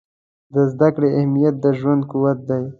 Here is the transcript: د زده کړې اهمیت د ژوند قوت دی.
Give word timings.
د 0.53 0.55
زده 0.71 0.89
کړې 0.95 1.09
اهمیت 1.19 1.55
د 1.63 1.65
ژوند 1.79 2.01
قوت 2.11 2.37
دی. 2.49 2.63